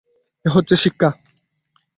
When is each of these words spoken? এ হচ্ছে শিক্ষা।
এ 0.45 0.49
হচ্ছে 0.51 0.75
শিক্ষা। 0.75 1.09